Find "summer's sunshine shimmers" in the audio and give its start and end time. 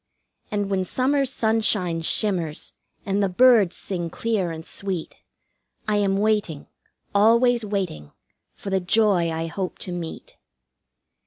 0.83-2.73